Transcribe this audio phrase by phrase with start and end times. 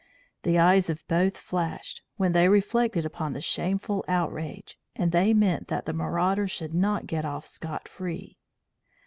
[0.41, 5.67] The eyes of both flashed, when they reflected upon the shameful outrage, and they meant
[5.67, 8.39] that the marauders should not get off scot free.